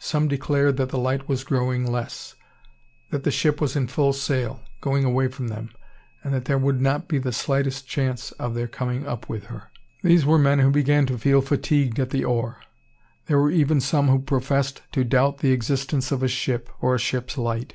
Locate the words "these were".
10.02-10.38